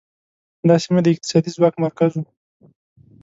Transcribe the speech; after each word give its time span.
دا 0.67 0.75
سیمه 0.83 0.99
د 1.03 1.07
اقتصادي 1.13 1.51
ځواک 1.55 1.75
مرکز 1.83 2.11
و 2.15 2.23